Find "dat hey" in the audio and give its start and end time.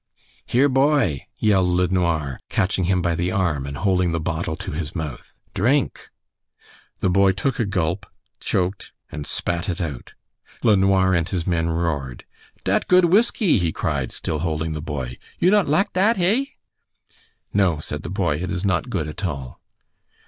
15.93-16.55